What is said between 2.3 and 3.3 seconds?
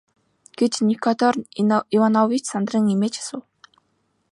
сандран эмээж